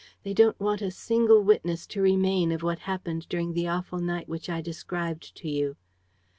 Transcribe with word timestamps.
They 0.23 0.33
don't 0.33 0.59
want 0.59 0.81
a 0.81 0.89
single 0.89 1.43
witness 1.43 1.85
to 1.85 2.01
remain 2.01 2.51
of 2.51 2.63
what 2.63 2.79
happened 2.89 3.29
during 3.29 3.53
the 3.53 3.67
awful 3.67 3.99
night 3.99 4.27
which 4.27 4.49
I 4.49 4.59
described 4.59 5.35
to 5.37 5.47
you. 5.47 5.75